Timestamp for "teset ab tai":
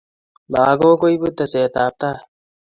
1.37-2.17